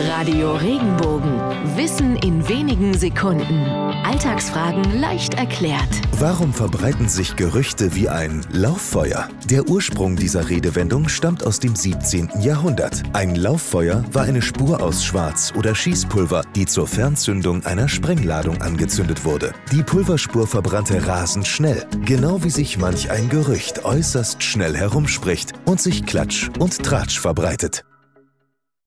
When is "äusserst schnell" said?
23.84-24.76